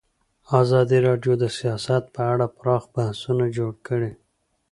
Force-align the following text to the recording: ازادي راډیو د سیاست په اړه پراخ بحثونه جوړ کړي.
ازادي 0.61 0.97
راډیو 1.07 1.33
د 1.39 1.45
سیاست 1.57 2.03
په 2.15 2.21
اړه 2.33 2.45
پراخ 2.57 2.83
بحثونه 2.95 3.45
جوړ 3.57 3.73
کړي. 3.87 4.11